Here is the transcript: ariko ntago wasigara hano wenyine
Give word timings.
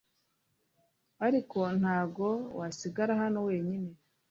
ariko 1.25 1.59
ntago 1.79 2.29
wasigara 2.59 3.13
hano 3.21 3.39
wenyine 3.47 3.89